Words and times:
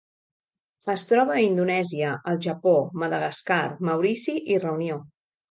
Es 0.93 1.03
troba 1.09 1.35
a 1.35 1.43
Indonèsia, 1.47 2.13
el 2.33 2.41
Japó, 2.47 2.73
Madagascar, 3.05 3.61
Maurici 3.91 4.37
i 4.57 4.61
Reunió. 4.67 4.99